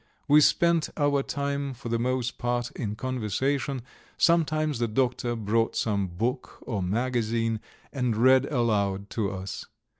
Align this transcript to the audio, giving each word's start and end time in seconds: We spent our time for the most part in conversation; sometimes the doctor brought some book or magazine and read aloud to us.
We 0.27 0.41
spent 0.41 0.89
our 0.97 1.21
time 1.21 1.75
for 1.75 1.89
the 1.89 1.99
most 1.99 2.39
part 2.39 2.71
in 2.71 2.95
conversation; 2.95 3.83
sometimes 4.17 4.79
the 4.79 4.87
doctor 4.87 5.35
brought 5.35 5.75
some 5.75 6.07
book 6.07 6.57
or 6.63 6.81
magazine 6.81 7.59
and 7.93 8.17
read 8.17 8.47
aloud 8.47 9.11
to 9.11 9.29
us. 9.29 9.67